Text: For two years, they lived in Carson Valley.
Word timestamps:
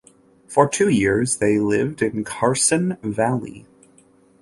For 0.47 0.67
two 0.67 0.89
years, 0.89 1.37
they 1.37 1.59
lived 1.59 2.01
in 2.01 2.23
Carson 2.23 2.97
Valley. 3.03 3.67